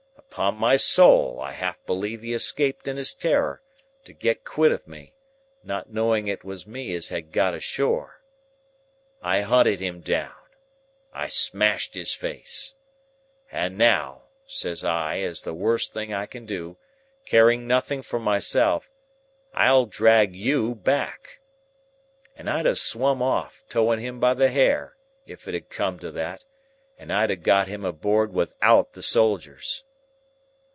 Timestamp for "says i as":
14.47-15.41